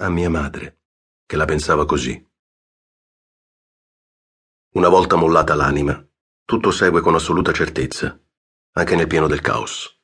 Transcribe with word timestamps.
a 0.00 0.08
mia 0.08 0.30
madre, 0.30 0.80
che 1.26 1.36
la 1.36 1.44
pensava 1.44 1.84
così. 1.84 2.26
Una 4.72 4.88
volta 4.88 5.16
mollata 5.16 5.54
l'anima, 5.54 6.02
tutto 6.46 6.70
segue 6.70 7.02
con 7.02 7.14
assoluta 7.14 7.52
certezza, 7.52 8.18
anche 8.72 8.96
nel 8.96 9.06
pieno 9.06 9.26
del 9.26 9.42
caos. 9.42 10.00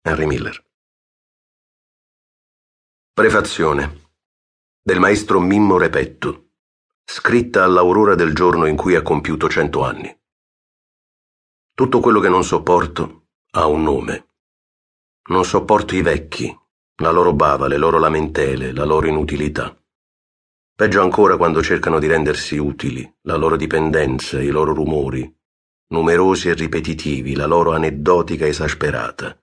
Henry 0.00 0.24
Miller. 0.24 0.66
Prefazione 3.12 4.12
del 4.80 4.98
maestro 4.98 5.38
Mimmo 5.38 5.76
Repetto, 5.76 6.52
scritta 7.04 7.62
all'aurora 7.62 8.14
del 8.14 8.34
giorno 8.34 8.64
in 8.64 8.76
cui 8.76 8.94
ha 8.94 9.02
compiuto 9.02 9.50
cento 9.50 9.84
anni. 9.84 10.18
Tutto 11.74 12.00
quello 12.00 12.20
che 12.20 12.30
non 12.30 12.42
sopporto 12.42 13.28
ha 13.50 13.66
un 13.66 13.82
nome. 13.82 14.28
Non 15.24 15.44
sopporto 15.44 15.94
i 15.94 16.00
vecchi, 16.00 16.59
la 17.00 17.10
loro 17.10 17.32
bava, 17.32 17.66
le 17.66 17.76
loro 17.76 17.98
lamentele, 17.98 18.72
la 18.72 18.84
loro 18.84 19.06
inutilità. 19.06 19.74
Peggio 20.74 21.02
ancora 21.02 21.36
quando 21.36 21.62
cercano 21.62 21.98
di 21.98 22.06
rendersi 22.06 22.56
utili, 22.58 23.10
la 23.22 23.36
loro 23.36 23.56
dipendenza, 23.56 24.40
i 24.40 24.48
loro 24.48 24.74
rumori, 24.74 25.30
numerosi 25.88 26.48
e 26.48 26.54
ripetitivi, 26.54 27.34
la 27.34 27.46
loro 27.46 27.72
aneddotica 27.72 28.46
esasperata, 28.46 29.36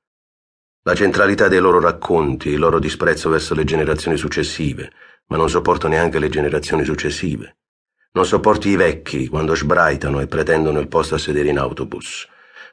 la 0.83 0.95
centralità 0.95 1.47
dei 1.47 1.59
loro 1.59 1.79
racconti, 1.79 2.49
il 2.49 2.59
loro 2.59 2.79
disprezzo 2.79 3.29
verso 3.29 3.53
le 3.53 3.65
generazioni 3.65 4.17
successive, 4.17 4.91
ma 5.27 5.35
non 5.35 5.49
sopporto 5.49 5.87
neanche 5.87 6.19
le 6.19 6.29
generazioni 6.29 6.85
successive. 6.85 7.57
Non 8.13 8.25
sopporto 8.25 8.69
i 8.69 8.75
vecchi 8.75 9.27
quando 9.27 9.53
sbraitano 9.53 10.21
e 10.21 10.27
pretendono 10.27 10.79
il 10.79 10.87
posto 10.87 11.15
a 11.15 11.17
sedere 11.17 11.49
in 11.49 11.57
autobus. 11.57 12.25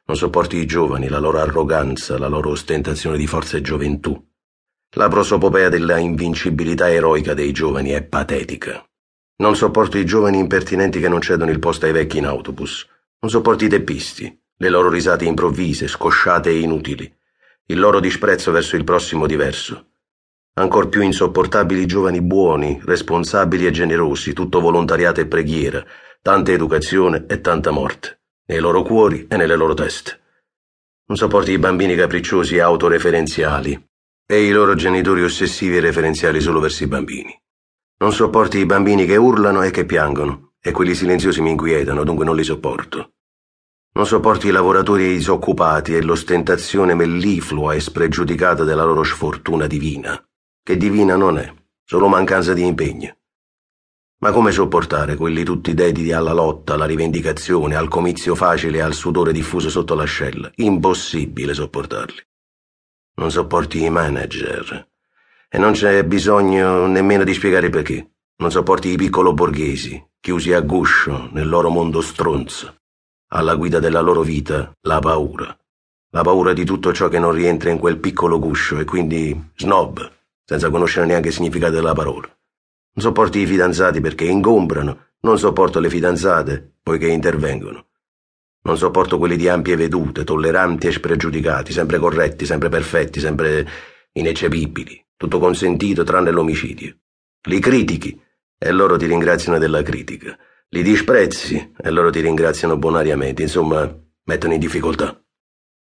Non 0.05 0.17
sopporto 0.17 0.57
i 0.57 0.65
giovani, 0.65 1.09
la 1.09 1.19
loro 1.19 1.39
arroganza, 1.41 2.17
la 2.19 2.29
loro 2.29 2.51
ostentazione 2.51 3.17
di 3.17 3.27
forza 3.27 3.57
e 3.57 3.63
gioventù. 3.63 4.34
La 4.97 5.09
prosopopea 5.09 5.69
della 5.69 5.99
invincibilità 5.99 6.89
eroica 6.89 7.35
dei 7.35 7.51
giovani 7.51 7.91
è 7.91 8.03
patetica. 8.05 8.81
Non 9.39 9.57
sopporto 9.57 9.99
i 9.99 10.07
giovani 10.07 10.39
impertinenti 10.39 11.01
che 11.01 11.09
non 11.09 11.21
cedono 11.21 11.51
il 11.51 11.59
posto 11.59 11.87
ai 11.87 11.93
vecchi 11.93 12.19
in 12.19 12.27
autobus. 12.27 12.87
Non 13.19 13.29
sopporto 13.29 13.65
i 13.65 13.69
teppisti, 13.69 14.41
le 14.57 14.69
loro 14.69 14.89
risate 14.89 15.25
improvvise, 15.25 15.89
scosciate 15.89 16.51
e 16.51 16.61
inutili, 16.61 17.13
il 17.67 17.81
loro 17.81 17.99
disprezzo 17.99 18.53
verso 18.53 18.77
il 18.77 18.85
prossimo 18.85 19.27
diverso. 19.27 19.87
Ancor 20.55 20.89
più 20.89 21.01
insopportabili 21.01 21.83
i 21.83 21.87
giovani 21.87 22.21
buoni, 22.21 22.81
responsabili 22.85 23.67
e 23.67 23.73
generosi, 23.73 24.33
tutto 24.33 24.61
volontariato 24.61 25.21
e 25.21 25.27
preghiera, 25.27 25.85
tanta 26.23 26.53
educazione 26.53 27.25
e 27.27 27.41
tanta 27.41 27.73
morte, 27.73 28.21
nei 28.47 28.61
loro 28.61 28.83
cuori 28.83 29.27
e 29.29 29.37
nelle 29.37 29.57
loro 29.57 29.75
teste. 29.75 30.21
Non 31.07 31.17
sopporto 31.17 31.51
i 31.51 31.59
bambini 31.59 31.97
capricciosi 31.97 32.55
e 32.55 32.61
autoreferenziali, 32.61 33.89
e 34.27 34.43
i 34.43 34.51
loro 34.51 34.75
genitori 34.75 35.23
ossessivi 35.23 35.77
e 35.77 35.81
referenziali 35.81 36.41
solo 36.41 36.59
verso 36.59 36.83
i 36.83 36.87
bambini. 36.87 37.39
Non 37.99 38.13
sopporti 38.13 38.59
i 38.59 38.65
bambini 38.65 39.05
che 39.05 39.17
urlano 39.17 39.63
e 39.63 39.71
che 39.71 39.85
piangono, 39.85 40.55
e 40.61 40.71
quelli 40.73 40.95
silenziosi 40.95 41.43
mi 41.43 41.51
inquietano, 41.51 42.05
dunque 42.05 42.25
non 42.25 42.35
li 42.35 42.43
sopporto. 42.43 43.13
Non 43.93 44.07
sopporti 44.07 44.49
i 44.49 44.51
lavoratori 44.51 45.09
disoccupati 45.09 45.95
e 45.95 46.03
l'ostentazione 46.03 46.95
melliflua 46.95 47.75
e 47.75 47.81
spregiudicata 47.81 48.65
della 48.65 48.85
loro 48.85 49.05
sfortuna 49.05 49.67
divina, 49.67 50.21
che 50.63 50.77
divina 50.79 51.17
non 51.17 51.39
è, 51.39 51.53
solo 51.85 52.09
mancanza 52.09 52.55
di 52.55 52.65
impegno. 52.67 53.19
Ma 54.21 54.33
come 54.33 54.53
sopportare 54.53 55.17
quelli 55.17 55.45
tutti 55.45 55.75
dediti 55.75 56.13
alla 56.13 56.33
lotta, 56.33 56.75
alla 56.75 56.87
rivendicazione, 56.87 57.77
al 57.77 57.89
comizio 57.89 58.35
facile 58.35 58.79
e 58.79 58.81
al 58.81 58.95
sudore 58.95 59.33
diffuso 59.33 59.69
sotto 59.69 59.95
l'ascella? 59.95 60.51
Impossibile 60.55 61.53
sopportarli 61.53 62.23
non 63.17 63.31
sopporti 63.31 63.83
i 63.83 63.91
manager. 63.91 64.89
E 65.49 65.59
non 65.59 65.73
c'è 65.73 66.05
bisogno 66.05 66.87
nemmeno 66.87 67.25
di 67.25 67.35
spiegare 67.35 67.71
perché. 67.71 68.11
Non 68.37 68.51
sopporti 68.51 68.89
i 68.89 68.97
piccolo 68.97 69.33
borghesi, 69.33 70.05
chiusi 70.19 70.53
a 70.53 70.61
guscio 70.61 71.29
nel 71.33 71.49
loro 71.49 71.71
mondo 71.71 72.01
stronzo. 72.01 72.81
Alla 73.29 73.55
guida 73.55 73.79
della 73.79 74.01
loro 74.01 74.23
vita, 74.23 74.73
la 74.81 74.99
paura. 74.99 75.57
La 76.11 76.23
paura 76.23 76.53
di 76.53 76.65
tutto 76.65 76.93
ciò 76.93 77.09
che 77.09 77.19
non 77.19 77.33
rientra 77.33 77.71
in 77.71 77.79
quel 77.79 77.99
piccolo 77.99 78.39
guscio 78.39 78.79
e 78.79 78.85
quindi 78.85 79.51
snob, 79.57 80.11
senza 80.45 80.71
conoscere 80.71 81.07
neanche 81.07 81.29
il 81.29 81.35
significato 81.35 81.73
della 81.73 81.93
parola. 81.93 82.29
Non 82.97 83.05
sopporti 83.05 83.41
i 83.41 83.47
fidanzati 83.47 84.01
perché 84.01 84.25
ingombrano. 84.25 85.07
Non 85.21 85.39
sopporto 85.39 85.81
le 85.81 85.89
fidanzate, 85.89 86.75
poiché 86.83 87.09
intervengono. 87.09 87.87
Non 88.67 88.79
sopporto 88.79 89.19
quelli 89.19 89.37
di 89.37 89.47
ampie 89.47 89.77
vedute, 89.77 90.25
tolleranti 90.25 90.87
e 90.87 90.93
spregiudicati, 90.93 91.71
sempre 91.71 91.99
corretti, 91.99 92.47
sempre 92.47 92.71
perfetti, 92.71 93.21
sempre 93.21 93.69
ineccepibili, 94.13 95.05
tutto 95.17 95.39
consentito 95.39 96.03
tranne 96.03 96.31
l'omicidio. 96.31 96.97
Li 97.47 97.61
critichi 97.61 98.19
e 98.59 98.71
loro 98.73 98.97
ti 98.97 99.05
ringraziano 99.05 99.59
della 99.59 99.83
critica. 99.83 100.37
Li 100.71 100.83
disprezzi 100.83 101.75
e 101.79 101.91
loro 101.91 102.09
ti 102.09 102.21
ringraziano 102.21 102.79
bonariamente, 102.79 103.43
insomma, 103.43 103.87
mettono 104.25 104.55
in 104.55 104.61
difficoltà. 104.61 105.23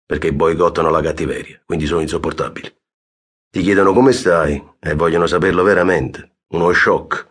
Perché 0.06 0.32
boicottano 0.32 0.88
la 0.88 1.02
cattiveria, 1.02 1.60
quindi 1.66 1.84
sono 1.84 2.00
insopportabili. 2.00 2.74
Ti 3.50 3.60
chiedono 3.60 3.92
come 3.92 4.12
stai 4.12 4.60
e 4.80 4.94
vogliono 4.94 5.26
saperlo 5.26 5.62
veramente, 5.62 6.38
uno 6.48 6.72
shock, 6.72 7.28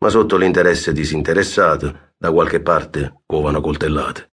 ma 0.00 0.10
sotto 0.10 0.36
l'interesse 0.36 0.92
disinteressato, 0.92 2.14
da 2.18 2.30
qualche 2.30 2.60
parte 2.60 3.22
covano 3.24 3.62
coltellate. 3.62 4.29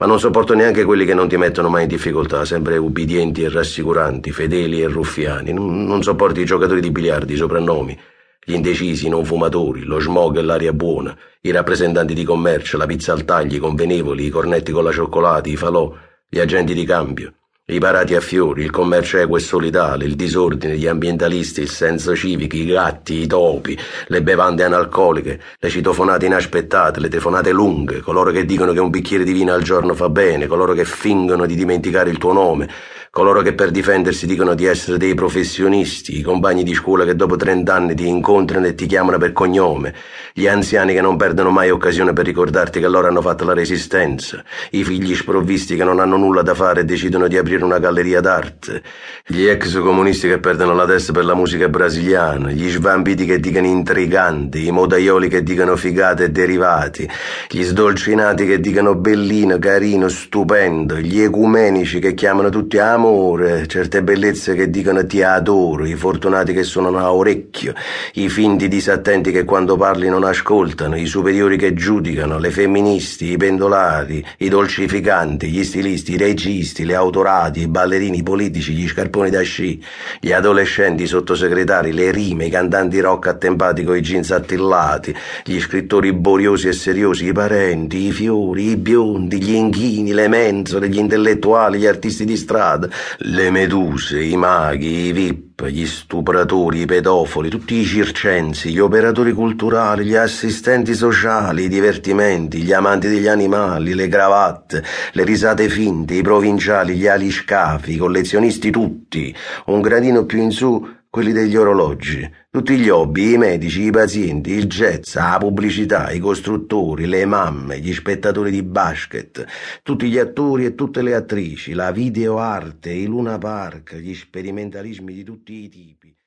Ma 0.00 0.06
non 0.06 0.20
sopporto 0.20 0.54
neanche 0.54 0.84
quelli 0.84 1.04
che 1.04 1.12
non 1.12 1.28
ti 1.28 1.36
mettono 1.36 1.68
mai 1.68 1.82
in 1.82 1.88
difficoltà, 1.88 2.44
sempre 2.44 2.76
ubbidienti 2.76 3.42
e 3.42 3.48
rassicuranti, 3.48 4.30
fedeli 4.30 4.80
e 4.80 4.86
ruffiani. 4.86 5.52
Non, 5.52 5.84
non 5.84 6.04
sopporti 6.04 6.40
i 6.40 6.44
giocatori 6.44 6.80
di 6.80 6.92
biliardi, 6.92 7.32
i 7.32 7.36
soprannomi, 7.36 7.98
gli 8.44 8.52
indecisi, 8.52 9.06
i 9.06 9.08
non 9.08 9.24
fumatori, 9.24 9.82
lo 9.82 9.98
smog 9.98 10.38
e 10.38 10.42
l'aria 10.42 10.72
buona, 10.72 11.16
i 11.40 11.50
rappresentanti 11.50 12.14
di 12.14 12.22
commercio, 12.22 12.76
la 12.76 12.86
pizza 12.86 13.12
al 13.12 13.24
taglio, 13.24 13.56
i 13.56 13.58
convenevoli, 13.58 14.26
i 14.26 14.30
cornetti 14.30 14.70
con 14.70 14.84
la 14.84 14.92
cioccolata, 14.92 15.48
i 15.48 15.56
falò, 15.56 15.92
gli 16.28 16.38
agenti 16.38 16.74
di 16.74 16.84
cambio, 16.84 17.32
i 17.70 17.78
parati 17.78 18.14
a 18.14 18.20
fiori, 18.20 18.62
il 18.62 18.70
commercio 18.70 19.18
equo 19.18 19.36
e 19.36 19.40
solidale, 19.40 20.06
il 20.06 20.16
disordine, 20.16 20.78
gli 20.78 20.86
ambientalisti, 20.86 21.60
il 21.60 21.68
senso 21.68 22.16
civico, 22.16 22.56
i 22.56 22.64
gatti, 22.64 23.20
i 23.20 23.26
topi, 23.26 23.78
le 24.06 24.22
bevande 24.22 24.64
analcoliche, 24.64 25.38
le 25.58 25.68
citofonate 25.68 26.24
inaspettate, 26.24 26.98
le 26.98 27.08
telefonate 27.08 27.52
lunghe, 27.52 28.00
coloro 28.00 28.30
che 28.30 28.46
dicono 28.46 28.72
che 28.72 28.80
un 28.80 28.88
bicchiere 28.88 29.22
di 29.22 29.32
vino 29.32 29.52
al 29.52 29.62
giorno 29.62 29.92
fa 29.92 30.08
bene, 30.08 30.46
coloro 30.46 30.72
che 30.72 30.86
fingono 30.86 31.44
di 31.44 31.54
dimenticare 31.54 32.08
il 32.08 32.16
tuo 32.16 32.32
nome, 32.32 32.70
coloro 33.18 33.42
che 33.42 33.52
per 33.52 33.72
difendersi 33.72 34.26
dicono 34.26 34.54
di 34.54 34.64
essere 34.64 34.96
dei 34.96 35.14
professionisti, 35.14 36.16
i 36.16 36.22
compagni 36.22 36.62
di 36.62 36.72
scuola 36.72 37.04
che 37.04 37.16
dopo 37.16 37.34
trent'anni 37.34 37.96
ti 37.96 38.06
incontrano 38.06 38.66
e 38.66 38.76
ti 38.76 38.86
chiamano 38.86 39.18
per 39.18 39.32
cognome, 39.32 39.92
gli 40.32 40.46
anziani 40.46 40.94
che 40.94 41.00
non 41.00 41.16
perdono 41.16 41.50
mai 41.50 41.68
occasione 41.68 42.12
per 42.12 42.24
ricordarti 42.24 42.78
che 42.78 42.86
loro 42.86 43.08
hanno 43.08 43.20
fatto 43.20 43.44
la 43.44 43.54
resistenza, 43.54 44.44
i 44.70 44.84
figli 44.84 45.16
sprovvisti 45.16 45.74
che 45.74 45.82
non 45.82 45.98
hanno 45.98 46.16
nulla 46.16 46.42
da 46.42 46.54
fare 46.54 46.82
e 46.82 46.84
decidono 46.84 47.26
di 47.26 47.36
aprire 47.36 47.64
una 47.64 47.80
galleria 47.80 48.20
d'arte, 48.20 48.82
gli 49.26 49.46
ex 49.46 49.80
comunisti 49.80 50.28
che 50.28 50.38
perdono 50.38 50.72
la 50.74 50.86
testa 50.86 51.10
per 51.10 51.24
la 51.24 51.34
musica 51.34 51.68
brasiliana, 51.68 52.52
gli 52.52 52.70
svampiti 52.70 53.24
che 53.24 53.40
dicono 53.40 53.66
intriganti, 53.66 54.64
i 54.64 54.70
modaioli 54.70 55.26
che 55.26 55.42
dicono 55.42 55.74
figate 55.74 56.22
e 56.22 56.30
derivati, 56.30 57.10
gli 57.48 57.64
sdolcinati 57.64 58.46
che 58.46 58.60
dicono 58.60 58.94
bellino, 58.94 59.58
carino, 59.58 60.06
stupendo, 60.06 60.98
gli 60.98 61.20
ecumenici 61.20 61.98
che 61.98 62.14
chiamano 62.14 62.48
tutti 62.48 62.78
amo 62.78 63.06
amore, 63.08 63.66
certe 63.66 64.02
bellezze 64.02 64.54
che 64.54 64.68
dicono 64.68 65.04
ti 65.06 65.22
adoro, 65.22 65.86
i 65.86 65.94
fortunati 65.94 66.52
che 66.52 66.62
suonano 66.62 66.98
a 66.98 67.12
orecchio, 67.12 67.72
i 68.14 68.28
finti 68.28 68.68
disattenti 68.68 69.32
che 69.32 69.44
quando 69.44 69.76
parli 69.76 70.08
non 70.08 70.24
ascoltano, 70.24 70.96
i 70.96 71.06
superiori 71.06 71.56
che 71.56 71.72
giudicano, 71.72 72.38
le 72.38 72.50
femministi, 72.50 73.32
i 73.32 73.36
pendolari, 73.36 74.24
i 74.38 74.48
dolcificanti, 74.48 75.48
gli 75.48 75.64
stilisti, 75.64 76.12
i 76.12 76.16
registi, 76.18 76.84
le 76.84 76.94
autorati, 76.94 77.60
i 77.60 77.68
ballerini, 77.68 78.18
i 78.18 78.22
politici, 78.22 78.74
gli 78.74 78.86
scarponi 78.86 79.30
da 79.30 79.40
sci, 79.40 79.82
gli 80.20 80.32
adolescenti, 80.32 81.04
i 81.04 81.06
sottosegretari, 81.06 81.92
le 81.92 82.10
rime, 82.10 82.46
i 82.46 82.50
cantanti 82.50 83.00
rock 83.00 83.28
attempati 83.28 83.84
coi 83.84 84.00
jeans 84.00 84.30
attillati, 84.30 85.14
gli 85.44 85.58
scrittori 85.58 86.12
boriosi 86.12 86.68
e 86.68 86.72
seriosi, 86.72 87.26
i 87.26 87.32
parenti, 87.32 88.06
i 88.06 88.12
fiori, 88.12 88.70
i 88.70 88.76
biondi, 88.76 89.42
gli 89.42 89.54
inchini, 89.54 90.12
le 90.12 90.28
mensole, 90.28 90.88
gli 90.88 90.98
intellettuali, 90.98 91.78
gli 91.78 91.86
artisti 91.86 92.24
di 92.24 92.36
strada, 92.36 92.88
le 93.18 93.50
meduse, 93.50 94.22
i 94.22 94.36
maghi, 94.36 95.06
i 95.06 95.12
VIP, 95.12 95.66
gli 95.66 95.86
stupratori, 95.86 96.82
i 96.82 96.86
pedofoli, 96.86 97.48
tutti 97.48 97.74
i 97.74 97.84
circensi, 97.84 98.70
gli 98.70 98.78
operatori 98.78 99.32
culturali, 99.32 100.04
gli 100.04 100.14
assistenti 100.14 100.94
sociali, 100.94 101.64
i 101.64 101.68
divertimenti, 101.68 102.62
gli 102.62 102.72
amanti 102.72 103.08
degli 103.08 103.26
animali, 103.26 103.94
le 103.94 104.08
cravatte, 104.08 104.84
le 105.12 105.24
risate 105.24 105.68
finte, 105.68 106.14
i 106.14 106.22
provinciali, 106.22 106.94
gli 106.94 107.06
aliscafi, 107.06 107.94
i 107.94 107.96
collezionisti 107.96 108.70
tutti, 108.70 109.34
un 109.66 109.80
gradino 109.80 110.24
più 110.24 110.40
in 110.40 110.50
su 110.50 110.96
quelli 111.18 111.32
degli 111.32 111.56
orologi, 111.56 112.30
tutti 112.48 112.76
gli 112.76 112.88
hobby, 112.88 113.32
i 113.32 113.38
medici, 113.38 113.82
i 113.82 113.90
pazienti, 113.90 114.52
il 114.52 114.66
jazz, 114.66 115.16
la 115.16 115.36
pubblicità, 115.40 116.12
i 116.12 116.20
costruttori, 116.20 117.06
le 117.06 117.24
mamme, 117.24 117.80
gli 117.80 117.92
spettatori 117.92 118.52
di 118.52 118.62
basket, 118.62 119.44
tutti 119.82 120.08
gli 120.08 120.16
attori 120.16 120.64
e 120.64 120.76
tutte 120.76 121.02
le 121.02 121.16
attrici, 121.16 121.72
la 121.72 121.90
videoarte, 121.90 122.92
i 122.92 123.06
Luna 123.06 123.36
Park, 123.36 123.96
gli 123.96 124.14
sperimentalismi 124.14 125.12
di 125.12 125.24
tutti 125.24 125.64
i 125.64 125.68
tipi. 125.68 126.17